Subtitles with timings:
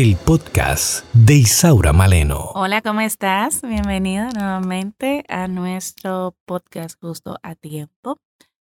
[0.00, 2.52] el podcast de Isaura Maleno.
[2.54, 3.62] Hola, ¿cómo estás?
[3.62, 8.20] Bienvenido nuevamente a nuestro podcast Justo a Tiempo.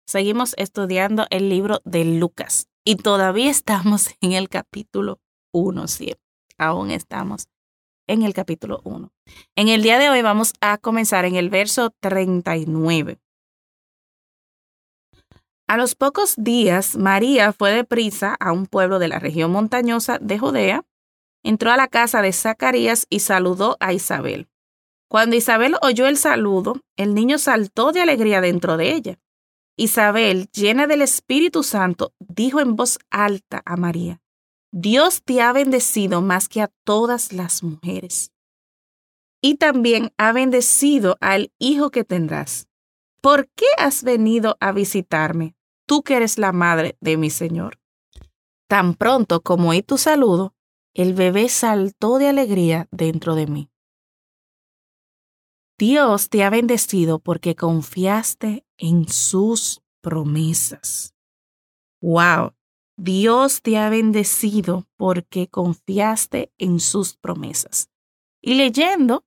[0.06, 5.18] Seguimos estudiando el libro de Lucas y todavía estamos en el capítulo
[5.52, 6.14] 1, sí,
[6.58, 7.48] aún estamos
[8.06, 9.10] en el capítulo 1.
[9.56, 13.18] En el día de hoy vamos a comenzar en el verso 39.
[15.66, 20.38] A los pocos días, María fue deprisa a un pueblo de la región montañosa de
[20.38, 20.84] Judea
[21.46, 24.48] entró a la casa de Zacarías y saludó a Isabel.
[25.08, 29.18] Cuando Isabel oyó el saludo, el niño saltó de alegría dentro de ella.
[29.76, 34.20] Isabel, llena del Espíritu Santo, dijo en voz alta a María,
[34.72, 38.32] Dios te ha bendecido más que a todas las mujeres.
[39.40, 42.66] Y también ha bendecido al hijo que tendrás.
[43.20, 45.54] ¿Por qué has venido a visitarme,
[45.86, 47.78] tú que eres la madre de mi Señor?
[48.66, 50.55] Tan pronto como oí tu saludo,
[50.96, 53.70] el bebé saltó de alegría dentro de mí.
[55.78, 61.14] Dios te ha bendecido porque confiaste en sus promesas.
[62.00, 62.54] ¡Wow!
[62.96, 67.90] Dios te ha bendecido porque confiaste en sus promesas.
[68.40, 69.26] Y leyendo,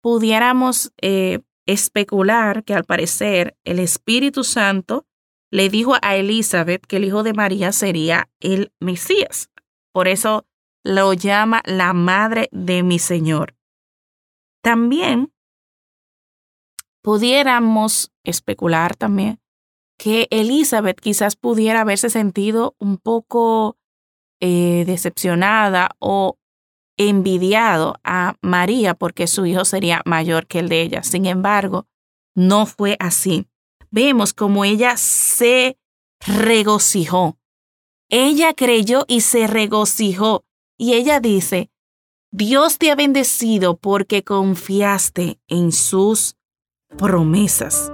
[0.00, 5.06] pudiéramos eh, especular que al parecer el Espíritu Santo
[5.50, 9.50] le dijo a Elizabeth que el hijo de María sería el Mesías.
[9.92, 10.46] Por eso
[10.84, 13.56] lo llama la madre de mi Señor.
[14.62, 15.32] También
[17.02, 19.40] pudiéramos especular también
[19.98, 23.76] que Elizabeth quizás pudiera haberse sentido un poco
[24.40, 26.38] eh, decepcionada o
[26.96, 31.02] envidiado a María porque su hijo sería mayor que el de ella.
[31.02, 31.86] Sin embargo,
[32.34, 33.46] no fue así.
[33.90, 35.78] Vemos como ella se
[36.26, 37.38] regocijó.
[38.08, 40.44] Ella creyó y se regocijó.
[40.78, 41.70] Y ella dice,
[42.30, 46.36] Dios te ha bendecido porque confiaste en sus
[46.96, 47.92] promesas.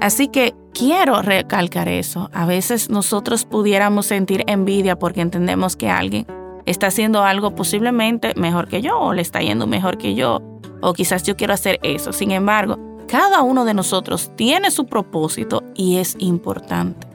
[0.00, 2.30] Así que quiero recalcar eso.
[2.32, 6.26] A veces nosotros pudiéramos sentir envidia porque entendemos que alguien
[6.66, 10.40] está haciendo algo posiblemente mejor que yo o le está yendo mejor que yo
[10.80, 12.12] o quizás yo quiero hacer eso.
[12.12, 17.06] Sin embargo, cada uno de nosotros tiene su propósito y es importante.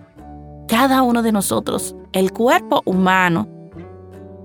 [0.67, 3.47] Cada uno de nosotros, el cuerpo humano,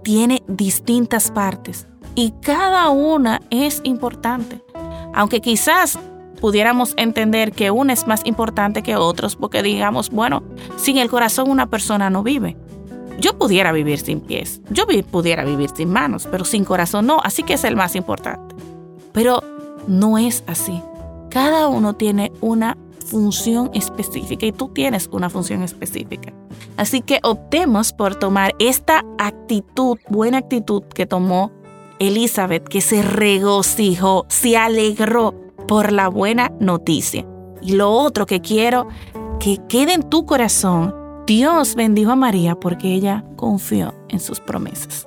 [0.08, 4.64] tiene distintas partes y cada una es importante.
[5.12, 5.98] Aunque quizás
[6.40, 10.42] pudiéramos entender que una es más importante que otros porque digamos, bueno,
[10.78, 12.56] sin el corazón una persona no vive.
[13.20, 17.42] Yo pudiera vivir sin pies, yo pudiera vivir sin manos, pero sin corazón no, así
[17.42, 18.54] que es el más importante.
[19.12, 19.42] Pero
[19.86, 20.80] no es así.
[21.28, 26.32] Cada uno tiene una función específica y tú tienes una función específica.
[26.76, 31.50] Así que optemos por tomar esta actitud, buena actitud que tomó
[31.98, 35.34] Elizabeth, que se regocijó, se alegró
[35.66, 37.26] por la buena noticia.
[37.60, 38.86] Y lo otro que quiero
[39.40, 40.94] que quede en tu corazón,
[41.26, 45.06] Dios bendijo a María porque ella confió en sus promesas.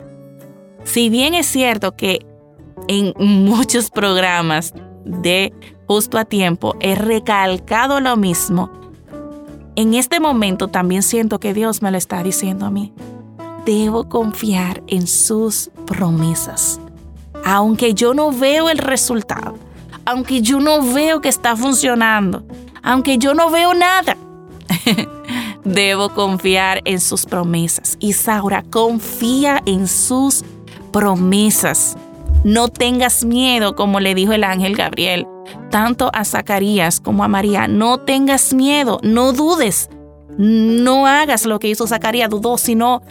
[0.84, 2.26] Si bien es cierto que
[2.88, 4.74] en muchos programas
[5.06, 5.54] de
[5.92, 8.70] justo a tiempo he recalcado lo mismo,
[9.76, 12.94] en este momento también siento que Dios me lo está diciendo a mí.
[13.66, 16.80] Debo confiar en sus promesas.
[17.44, 19.58] Aunque yo no veo el resultado,
[20.06, 22.46] aunque yo no veo que está funcionando,
[22.82, 24.16] aunque yo no veo nada,
[25.66, 27.98] debo confiar en sus promesas.
[28.00, 30.46] Isaura, confía en sus
[30.94, 31.98] promesas.
[32.46, 35.28] No tengas miedo, como le dijo el ángel Gabriel
[35.72, 39.90] tanto a Zacarías como a María, no tengas miedo, no dudes,
[40.38, 43.02] no hagas lo que hizo Zacarías, dudó, sino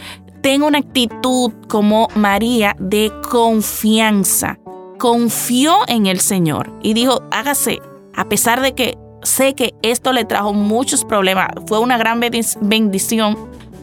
[0.42, 4.58] ten una actitud como María de confianza.
[4.98, 7.80] Confió en el Señor y dijo, hágase,
[8.14, 13.38] a pesar de que sé que esto le trajo muchos problemas, fue una gran bendición,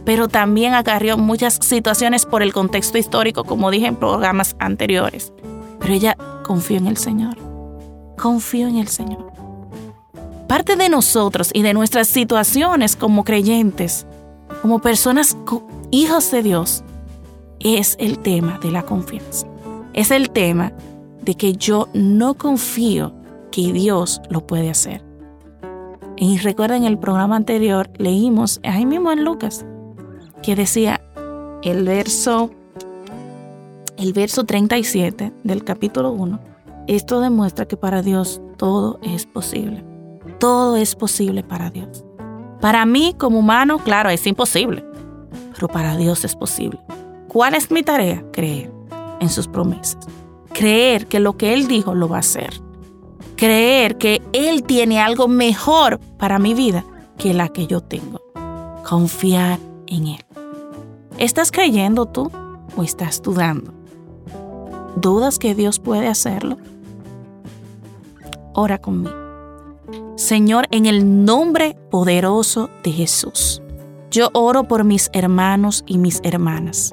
[0.05, 5.33] pero también acarrió muchas situaciones por el contexto histórico, como dije en programas anteriores.
[5.79, 7.46] Pero ella confió en el Señor
[8.17, 9.31] confío en el Señor.
[10.47, 14.05] Parte de nosotros y de nuestras situaciones como creyentes,
[14.61, 15.37] como personas
[15.91, 16.83] hijos de Dios,
[17.59, 19.47] es el tema de la confianza.
[19.93, 20.73] Es el tema
[21.21, 23.13] de que yo no confío
[23.51, 25.03] que Dios lo puede hacer.
[26.15, 29.65] Y recuerden, el programa anterior leímos, ahí mismo en Lucas,
[30.41, 31.01] que decía
[31.63, 32.51] el verso,
[33.97, 36.56] el verso 37 del capítulo 1.
[36.87, 39.83] Esto demuestra que para Dios todo es posible.
[40.39, 42.05] Todo es posible para Dios.
[42.61, 44.85] Para mí como humano, claro, es imposible,
[45.53, 46.79] pero para Dios es posible.
[47.27, 48.23] ¿Cuál es mi tarea?
[48.31, 48.71] Creer
[49.19, 49.97] en sus promesas.
[50.53, 52.53] Creer que lo que Él dijo lo va a hacer.
[53.35, 56.85] Creer que Él tiene algo mejor para mi vida
[57.17, 58.21] que la que yo tengo.
[58.87, 60.25] Confiar en Él.
[61.17, 62.31] ¿Estás creyendo tú
[62.77, 63.73] o estás dudando?
[64.95, 66.57] ¿Dudas que Dios puede hacerlo?
[68.59, 69.15] Ora conmigo.
[70.15, 73.61] Señor, en el nombre poderoso de Jesús,
[74.09, 76.91] yo oro por mis hermanos y mis hermanas.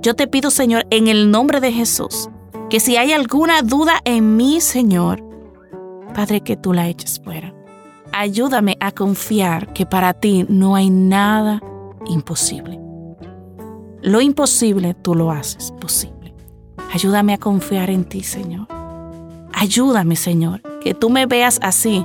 [0.00, 2.30] Yo te pido, Señor, en el nombre de Jesús,
[2.70, 5.24] que si hay alguna duda en mí, Señor,
[6.14, 7.52] Padre, que tú la eches fuera.
[8.12, 11.60] Ayúdame a confiar que para ti no hay nada
[12.06, 12.78] imposible.
[14.02, 16.32] Lo imposible tú lo haces posible.
[16.92, 18.68] Ayúdame a confiar en ti, Señor.
[19.52, 22.04] Ayúdame, Señor, que tú me veas así,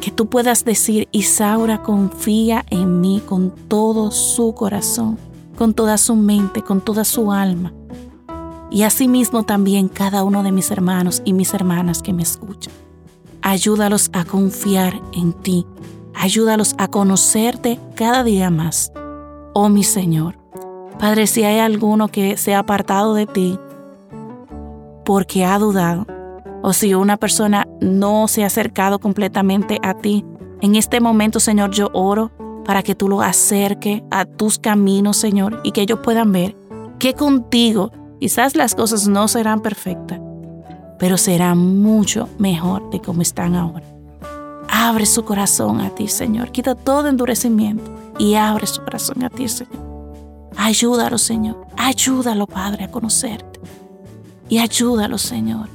[0.00, 5.18] que tú puedas decir, Isaura confía en mí con todo su corazón
[5.56, 7.72] con toda su mente, con toda su alma.
[8.70, 12.72] Y asimismo también cada uno de mis hermanos y mis hermanas que me escuchan.
[13.42, 15.66] Ayúdalos a confiar en ti.
[16.14, 18.92] Ayúdalos a conocerte cada día más.
[19.54, 20.38] Oh mi Señor.
[20.98, 23.58] Padre, si hay alguno que se ha apartado de ti
[25.04, 26.06] porque ha dudado,
[26.62, 30.24] o si una persona no se ha acercado completamente a ti,
[30.60, 32.30] en este momento, Señor, yo oro
[32.64, 36.56] para que tú lo acerques a tus caminos, Señor, y que ellos puedan ver
[36.98, 40.20] que contigo quizás las cosas no serán perfectas,
[40.98, 43.84] pero serán mucho mejor de como están ahora.
[44.68, 46.50] Abre su corazón a ti, Señor.
[46.50, 49.86] Quita todo endurecimiento y abre su corazón a ti, Señor.
[50.56, 51.66] Ayúdalo, Señor.
[51.76, 53.60] Ayúdalo, Padre, a conocerte.
[54.48, 55.68] Y ayúdalo, Señor,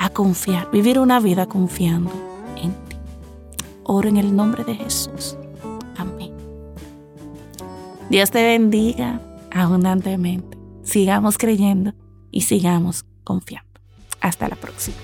[0.00, 2.10] a confiar, vivir una vida confiando
[2.56, 2.96] en ti.
[3.84, 5.36] Oro en el nombre de Jesús.
[8.10, 9.20] Dios te bendiga
[9.52, 10.58] abundantemente.
[10.82, 11.94] Sigamos creyendo
[12.32, 13.68] y sigamos confiando.
[14.20, 14.96] Hasta la próxima.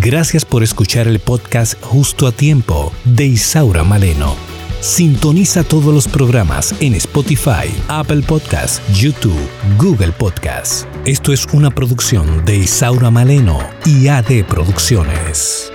[0.00, 4.34] Gracias por escuchar el podcast Justo a Tiempo de Isaura Maleno.
[4.80, 9.36] Sintoniza todos los programas en Spotify, Apple Podcasts, YouTube,
[9.78, 10.86] Google Podcasts.
[11.06, 15.70] Esto es una producción de Isaura Maleno y AD Producciones.